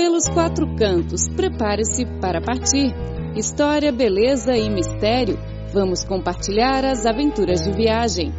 [0.00, 2.90] Pelos quatro cantos, prepare-se para partir.
[3.36, 5.38] História, beleza e mistério.
[5.74, 8.32] Vamos compartilhar as aventuras de viagem.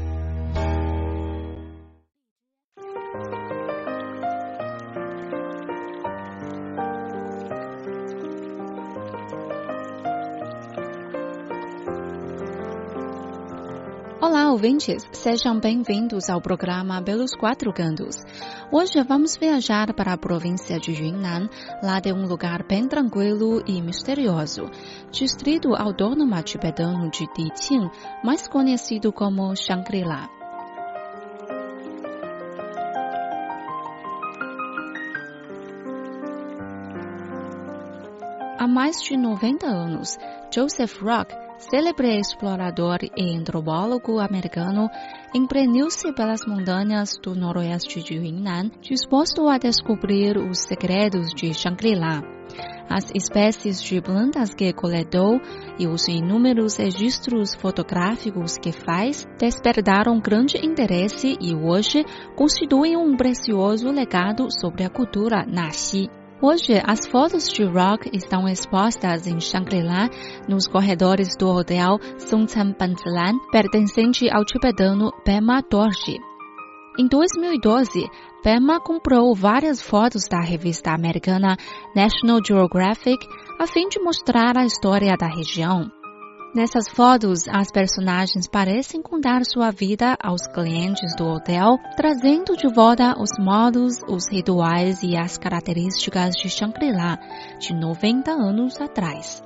[14.61, 15.03] Ouvintes!
[15.11, 18.17] Sejam bem-vindos ao programa Pelos Quatro Cantos.
[18.71, 21.49] Hoje vamos viajar para a província de Yunnan,
[21.81, 24.69] lá de um lugar bem tranquilo e misterioso,
[25.11, 27.89] distrito autônomo tibetano de Diqing,
[28.23, 30.29] mais conhecido como Shangri-La.
[38.59, 40.19] Há mais de 90 anos,
[40.53, 41.33] Joseph Rock
[41.69, 44.89] célebre explorador e antropólogo americano,
[45.33, 52.21] empreendeu-se pelas montanhas do noroeste de Yunnan, disposto a descobrir os segredos de Shangri-La.
[52.89, 55.39] As espécies de plantas que coletou
[55.79, 62.03] e os inúmeros registros fotográficos que faz despertaram grande interesse e hoje
[62.35, 66.20] constituem um precioso legado sobre a cultura Naxi.
[66.43, 70.09] Hoje, as fotos de Rock estão expostas em Shangri-La,
[70.49, 76.17] nos corredores do hotel Songtsen Banzilan, pertencente ao tibetano Pema Dorji.
[76.97, 78.09] Em 2012,
[78.41, 81.55] Pema comprou várias fotos da revista americana
[81.95, 83.23] National Geographic
[83.59, 86.00] a fim de mostrar a história da região.
[86.53, 93.15] Nessas fotos, as personagens parecem contar sua vida aos clientes do hotel, trazendo de volta
[93.17, 97.17] os modos, os rituais e as características de Shangri-La
[97.57, 99.41] de 90 anos atrás.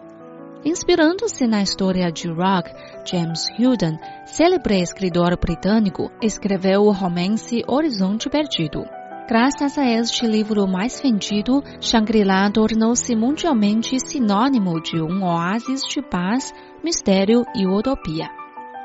[0.65, 2.71] Inspirando-se na história de rock,
[3.05, 8.83] James Hilden, célebre escritor britânico, escreveu o romance Horizonte Perdido.
[9.27, 16.53] Graças a este livro mais vendido, Shangri-La tornou-se mundialmente sinônimo de um oásis de paz
[16.83, 18.29] mistério e utopia.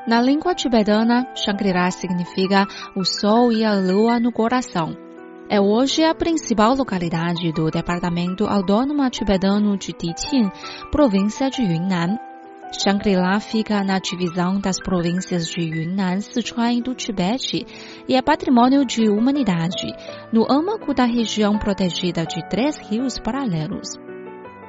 [0.07, 2.65] Na língua tibetana, Shangri-La significa
[2.95, 4.97] o sol e a lua no coração.
[5.47, 10.49] É hoje a principal localidade do departamento autônomo tibetano de Diqing,
[10.91, 12.17] província de Yunnan.
[12.71, 17.65] Shangri-La fica na divisão das províncias de Yunnan, Sichuan e do Tibete
[18.07, 19.93] e é patrimônio de humanidade,
[20.31, 23.89] no âmago da região protegida de três rios paralelos.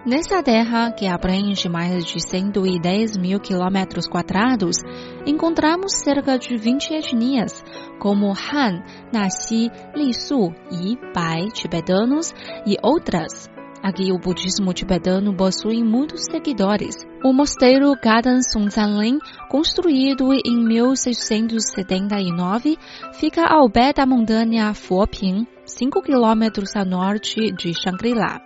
[0.04, 4.78] Nessa terra, que abrange mais de 110 mil quilômetros quadrados,
[5.24, 7.62] encontramos cerca de 20 etnias,
[8.00, 8.82] como Han,
[9.12, 12.34] Naxi, Lisu, Yi, Bai, tibetanos
[12.66, 13.48] e outras.
[13.82, 17.04] Aqui o budismo tibetano possui muitos seguidores.
[17.24, 22.78] O mosteiro Gadan Songzanlin, construído em 1679,
[23.14, 28.40] fica ao pé da montanha Foping, 5 quilômetros a norte de Shangri-La.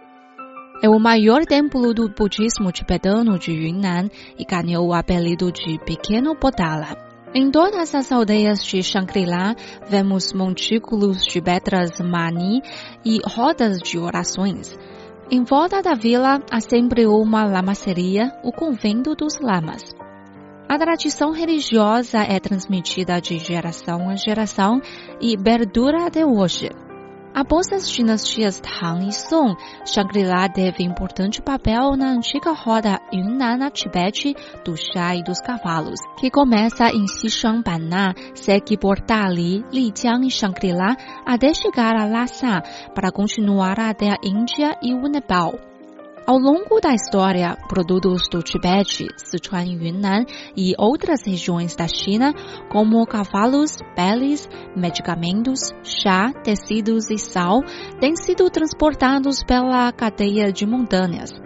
[0.83, 4.09] É o maior templo do budismo tibetano de Yunnan
[4.39, 6.97] e ganhou o apelido de Pequeno Bodala.
[7.35, 9.55] Em todas as aldeias de Shangri-La,
[9.87, 12.63] vemos montículos de pedras mani
[13.05, 14.75] e rodas de orações.
[15.29, 19.83] Em volta da vila há sempre uma lamaceria, o convento dos lamas.
[20.69, 24.81] A tradição religiosa é transmitida de geração a geração
[25.21, 26.71] e perdura até hoje.
[27.37, 29.55] Após as dinastias Tang e Song,
[29.85, 36.31] Shangri-La teve importante papel na antiga roda Yunnan Tibete do chá e dos cavalos, que
[36.31, 40.97] começa em Xishan-Banna, segue por Dali, Lijiang e Shangri-La
[41.27, 42.63] até chegar a Lhasa,
[42.95, 45.76] para continuar até a Índia e o Nepal.
[46.27, 50.25] Ao longo da história, produtos do Tibete, Sichuan e Yunnan
[50.57, 52.35] e outras regiões da China,
[52.69, 57.63] como cavalos, peles, medicamentos, chá, tecidos e sal,
[58.01, 61.46] têm sido transportados pela cadeia de montanhas.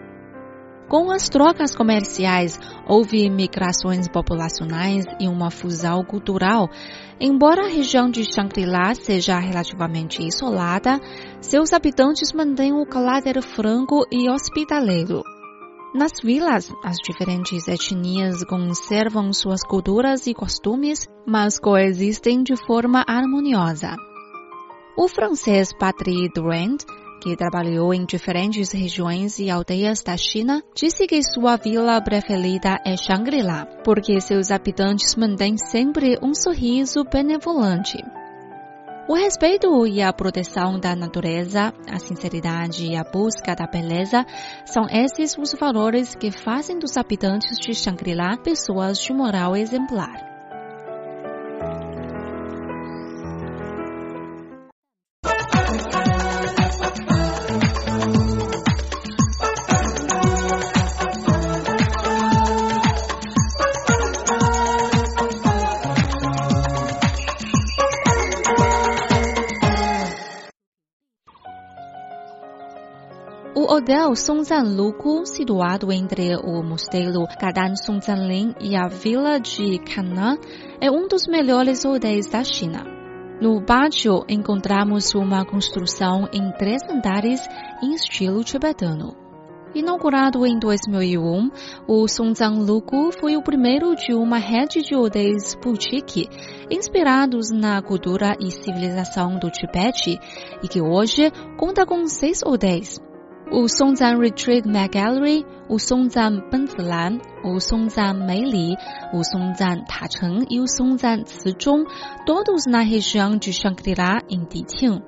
[0.90, 6.68] Com as trocas comerciais, houve migrações populacionais e uma fusão cultural.
[7.20, 10.98] Embora a região de Shangri-La seja relativamente isolada,
[11.40, 15.22] seus habitantes mantêm o caráter franco e hospitaleiro.
[15.94, 23.94] Nas vilas, as diferentes etnias conservam suas culturas e costumes, mas coexistem de forma harmoniosa.
[24.98, 26.78] O francês Patrick Durand
[27.20, 32.96] que trabalhou em diferentes regiões e aldeias da China, disse que sua vila preferida é
[32.96, 37.98] Shangri-La, porque seus habitantes mantêm sempre um sorriso benevolente.
[39.08, 44.24] O respeito e a proteção da natureza, a sinceridade e a busca da beleza
[44.64, 50.29] são esses os valores que fazem dos habitantes de Shangri-La pessoas de moral exemplar.
[73.72, 80.36] Hotel Songzhan Lugu, situado entre o mosteiro Gadan Songzhanlin e a vila de Canã,
[80.80, 82.84] é um dos melhores hotéis da China.
[83.40, 87.40] No pátio encontramos uma construção em três andares
[87.80, 89.14] em estilo tibetano.
[89.72, 91.50] Inaugurado em 2001,
[91.86, 96.28] o Songzhan Lugu foi o primeiro de uma rede de hotéis boutique
[96.68, 100.18] inspirados na cultura e civilização do Tibete
[100.60, 103.00] e que hoje conta com seis hotéis
[104.16, 104.68] Retreat
[110.48, 111.84] e o Songzhan Cizhong,
[112.24, 115.02] todos na região de Shangri-La, em Diqing.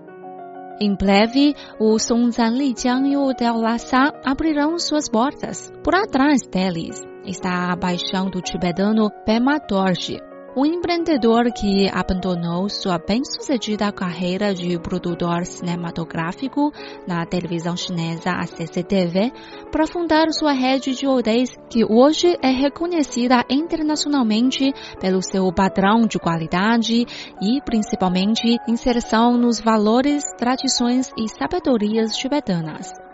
[0.80, 5.70] Em breve, o Songzhan Lijiang e o Hotel Lhasa abrirão suas portas.
[5.84, 10.18] Por atrás deles está a paixão do tibetano Pema Dorje,
[10.54, 16.70] um empreendedor que abandonou sua bem-sucedida carreira de produtor cinematográfico
[17.06, 19.32] na televisão chinesa a CCTV
[19.70, 26.18] para fundar sua rede de hotéis que hoje é reconhecida internacionalmente pelo seu padrão de
[26.18, 27.06] qualidade
[27.40, 33.11] e principalmente inserção nos valores, tradições e sabedorias tibetanas.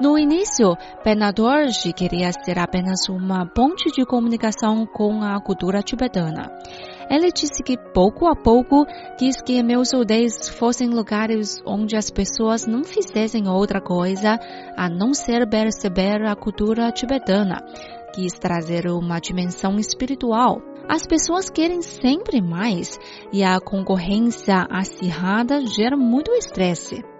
[0.00, 6.50] No início, Bernadorge queria ser apenas uma ponte de comunicação com a cultura tibetana.
[7.08, 8.84] Ele disse que pouco a pouco
[9.16, 14.40] quis que meus hotéis fossem lugares onde as pessoas não fizessem outra coisa
[14.76, 17.64] a não ser perceber a cultura tibetana.
[18.12, 20.60] Quis trazer uma dimensão espiritual.
[20.88, 22.98] As pessoas querem sempre mais
[23.32, 27.13] e a concorrência acirrada gera muito estresse.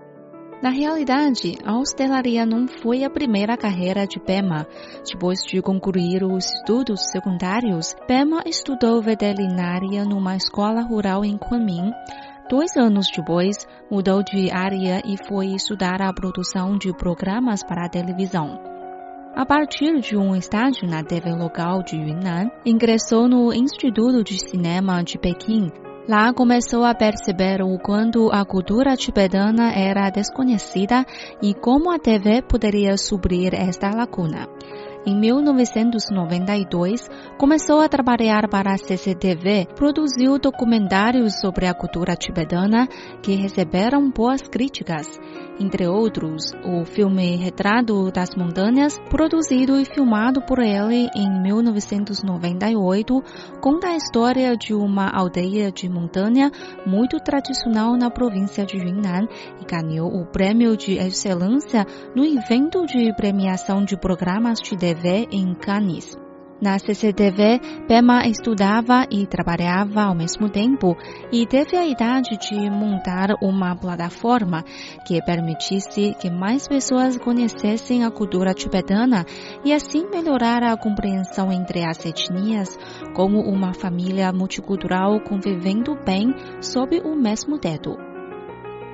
[0.62, 4.66] Na realidade, a hostelaria não foi a primeira carreira de Pema.
[5.06, 11.90] Depois de concluir os estudos secundários, Pema estudou veterinária numa escola rural em Kunming.
[12.48, 13.56] Dois anos depois,
[13.90, 18.58] mudou de área e foi estudar a produção de programas para a televisão.
[19.36, 25.02] A partir de um estágio na TV local de Yunnan, ingressou no Instituto de Cinema
[25.02, 25.72] de Pequim,
[26.06, 31.06] Lá começou a perceber o quanto a cultura tibetana era desconhecida
[31.40, 34.46] e como a TV poderia suprir esta lacuna.
[35.06, 37.08] Em 1992,
[37.38, 42.86] começou a trabalhar para a CCTV, produziu documentários sobre a cultura tibetana
[43.22, 45.06] que receberam boas críticas.
[45.58, 53.22] Entre outros, o filme Retrato das Montanhas, produzido e filmado por ele em 1998,
[53.60, 56.50] conta a história de uma aldeia de montanha
[56.84, 59.28] muito tradicional na província de Yunnan
[59.60, 61.86] e ganhou o prêmio de excelência
[62.16, 66.23] no evento de premiação de programas de TV em Cannes.
[66.64, 70.96] Na CCTV, Pema estudava e trabalhava ao mesmo tempo
[71.30, 74.64] e teve a idade de montar uma plataforma
[75.06, 79.26] que permitisse que mais pessoas conhecessem a cultura tibetana
[79.62, 82.78] e assim melhorar a compreensão entre as etnias
[83.14, 88.13] como uma família multicultural convivendo bem sob o mesmo teto.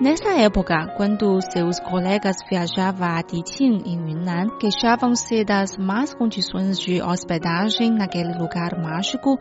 [0.00, 7.03] Nessa época, quando seus colegas viajavam a Diqing, em Yunnan, queixavam-se das más condições de
[7.03, 9.39] hospedagem naquele lugar mágico,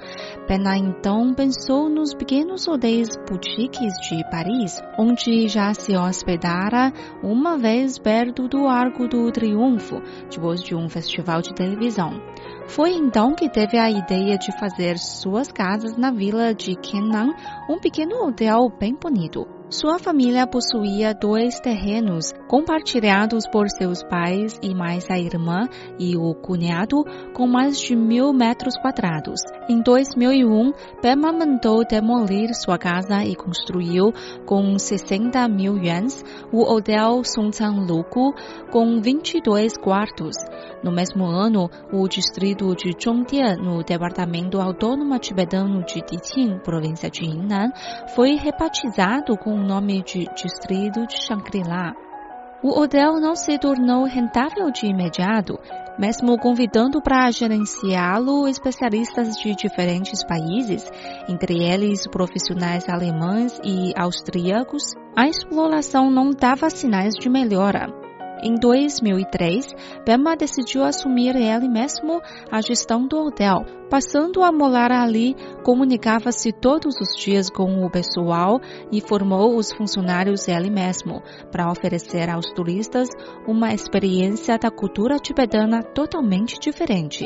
[0.49, 6.91] Pena então pensou nos pequenos hotéis boutiques de Paris, onde já se hospedara
[7.23, 12.21] uma vez perto do Arco do Triunfo, depois de um festival de televisão.
[12.67, 17.33] Foi então que teve a ideia de fazer suas casas na vila de Kenan,
[17.69, 19.58] um pequeno hotel bem bonito.
[19.71, 26.33] Sua família possuía dois terrenos compartilhados por seus pais e mais a irmã e o
[26.33, 29.39] cunhado, com mais de mil metros quadrados.
[29.69, 30.71] Em 2001,
[31.03, 34.11] Pema mandou demolir sua casa e construiu,
[34.43, 38.33] com 60 mil yuans, o Hotel Songzhan Lugu,
[38.71, 40.35] com 22 quartos.
[40.83, 47.25] No mesmo ano, o distrito de Zhongdian, no departamento autônomo tibetano de Diqing, província de
[47.25, 47.69] Yunnan,
[48.15, 51.93] foi rebatizado com o nome de Distrito de Shangri-La.
[52.63, 55.59] O hotel não se tornou rentável de imediato,
[55.97, 60.89] mesmo convidando para gerenciá-lo especialistas de diferentes países,
[61.27, 64.83] entre eles profissionais alemães e austríacos.
[65.15, 68.08] A exploração não dava sinais de melhora.
[68.41, 73.65] Em 2003, Bema decidiu assumir ele mesmo a gestão do hotel.
[73.89, 80.47] Passando a morar ali, comunicava-se todos os dias com o pessoal e formou os funcionários
[80.47, 83.09] ele mesmo, para oferecer aos turistas
[83.45, 87.25] uma experiência da cultura tibetana totalmente diferente.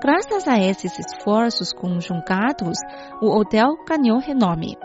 [0.00, 2.76] Graças a esses esforços conjugados,
[3.20, 4.76] o hotel ganhou renome.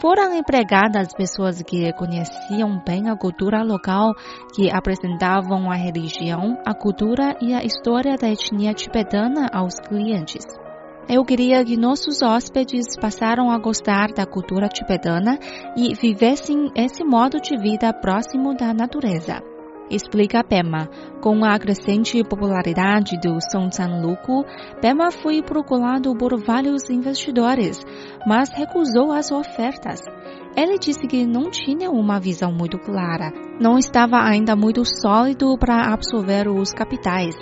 [0.00, 4.12] Foram empregadas pessoas que conheciam bem a cultura local,
[4.54, 10.44] que apresentavam a religião, a cultura e a história da etnia tibetana aos clientes.
[11.08, 15.38] Eu queria que nossos hóspedes passaram a gostar da cultura tibetana
[15.76, 19.51] e vivessem esse modo de vida próximo da natureza.
[19.90, 20.88] Explica Pema.
[21.20, 24.44] Com a crescente popularidade do Songtsan Luku,
[24.80, 27.80] Pema foi procurado por vários investidores,
[28.26, 30.00] mas recusou as ofertas.
[30.56, 35.92] Ele disse que não tinha uma visão muito clara, não estava ainda muito sólido para
[35.92, 37.34] absorver os capitais.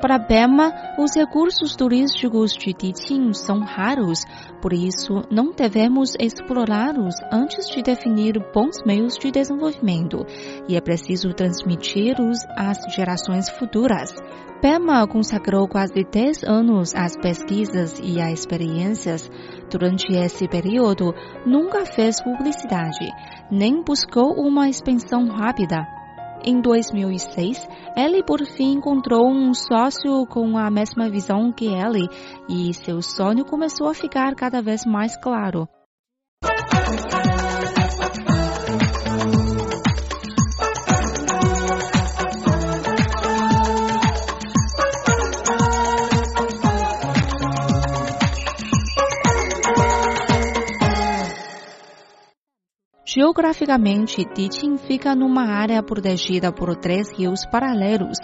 [0.00, 4.24] Para Bema, os recursos turísticos de Tiqing são raros,
[4.60, 10.26] por isso não devemos explorá-los antes de definir bons meios de desenvolvimento,
[10.68, 14.12] e é preciso transmiti-los às gerações futuras.
[14.60, 19.28] Bema consagrou quase 10 anos às pesquisas e às experiências.
[19.72, 21.14] Durante esse período,
[21.46, 23.08] nunca fez publicidade,
[23.50, 25.88] nem buscou uma expansão rápida.
[26.44, 32.06] Em 2006, ele por fim encontrou um sócio com a mesma visão que ele
[32.50, 35.66] e seu sonho começou a ficar cada vez mais claro.
[53.14, 58.16] Geograficamente, Diqing fica numa área protegida por três rios paralelos,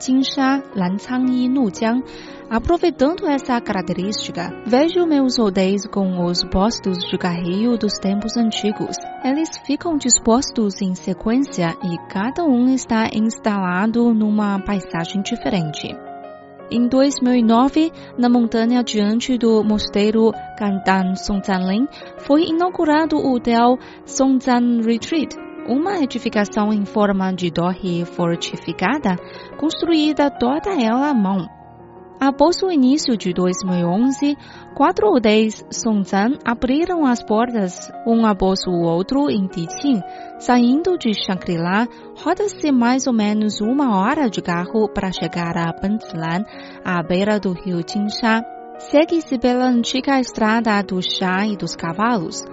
[0.00, 2.02] Jinsha, Lancang e Nujiang.
[2.48, 8.96] Aproveitando essa característica, vejo meus hotéis com os postos de carreio dos tempos antigos.
[9.22, 16.09] Eles ficam dispostos em sequência e cada um está instalado numa paisagem diferente.
[16.72, 25.34] Em 2009, na montanha diante do mosteiro Gandan Songzanlin, foi inaugurado o hotel Songzan Retreat,
[25.66, 29.16] uma edificação em forma de torre fortificada,
[29.58, 31.59] construída toda ela à mão.
[32.20, 34.36] Após o início de 2011,
[34.74, 40.02] quatro hotéis Songzan abriram as portas um após o outro em Tiqing.
[40.38, 41.88] Saindo de Shangri-La,
[42.22, 46.44] roda-se mais ou menos uma hora de carro para chegar a Banzilan,
[46.84, 48.44] à beira do rio Jinsha.
[48.90, 52.44] Segue-se pela antiga estrada do chá e dos cavalos.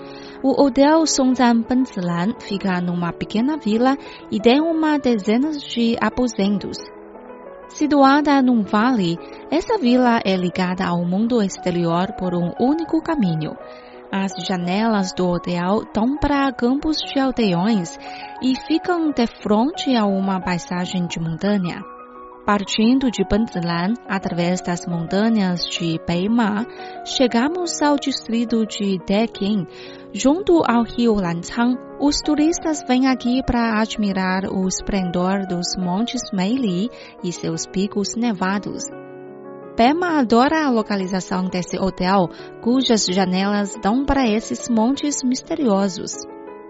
[0.42, 3.98] O hotel Songzan Banzilan fica numa pequena vila
[4.32, 6.78] e tem uma dezena de aposentos.
[7.70, 9.18] Situada num vale,
[9.52, 13.56] essa vila é ligada ao mundo exterior por um único caminho.
[14.12, 17.98] As janelas do hotel dão para campos de aldeões
[18.42, 21.97] e ficam de frente a uma paisagem de montanha.
[22.48, 26.66] Partindo de Banzilan, através das montanhas de Beima,
[27.04, 29.68] chegamos ao distrito de Deqing,
[30.14, 31.78] junto ao rio Lancang.
[32.00, 36.90] Os turistas vêm aqui para admirar o esplendor dos Montes Meili
[37.22, 38.84] e seus picos nevados.
[39.76, 42.30] Pema adora a localização desse hotel,
[42.64, 46.14] cujas janelas dão para esses montes misteriosos.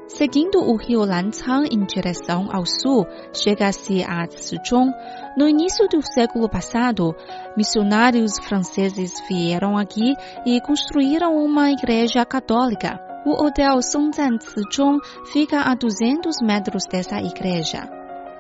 [0.08, 4.92] Seguindo o rio Lancang em direção ao sul, chega-se a Szechong.
[5.38, 7.14] No início do século passado,
[7.58, 12.98] missionários franceses vieram aqui e construíram uma igreja católica.
[13.26, 15.00] O hotel Songzan Szechong
[15.34, 17.90] fica a 200 metros dessa igreja.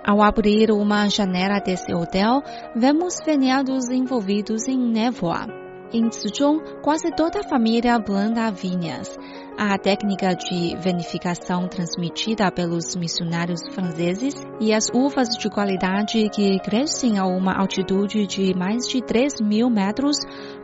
[0.05, 2.41] Ao abrir uma janela desse hotel,
[2.73, 5.66] vemos veneados envolvidos em névoa.
[5.93, 9.17] Em Szechong, quase toda a família planta vinhas.
[9.57, 17.17] A técnica de vinificação transmitida pelos missionários franceses e as uvas de qualidade que crescem
[17.17, 20.17] a uma altitude de mais de 3 mil metros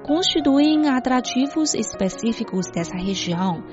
[0.05, 3.63] constituem atrativos específicos dessa região.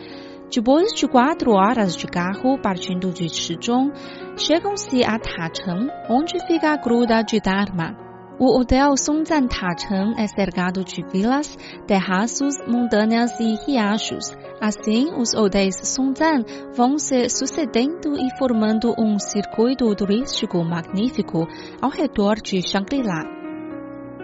[0.55, 3.93] Depois de quatro horas de carro partindo de Shizhong,
[4.37, 8.10] chegam-se a Tacheng, onde fica a gruta de Dharma.
[8.43, 14.35] O hotel Songzan Tacheng é cercado de vilas, terraços, montanhas e riachos.
[14.59, 16.43] Assim, os hotéis Songzan
[16.75, 21.47] vão se sucedendo e formando um circuito turístico magnífico
[21.83, 23.40] ao redor de Shangri-La.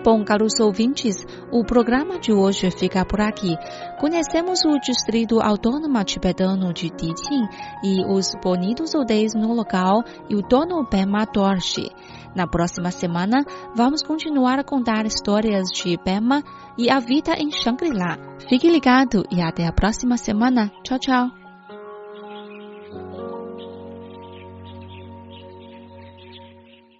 [0.06, 1.16] Bom, caros ouvintes,
[1.50, 3.56] o programa de hoje fica por aqui.
[3.98, 7.48] Conhecemos o distrito autônomo tibetano de Tiqing
[7.82, 11.90] e os bonitos hotéis no local e o dono Pema Dorshi.
[12.36, 13.44] Na próxima semana,
[13.74, 16.40] vamos continuar a contar histórias de Pema
[16.78, 18.16] e a vida em Shangri-La.
[18.48, 20.70] Fique ligado e até a próxima semana.
[20.84, 21.45] Tchau, tchau.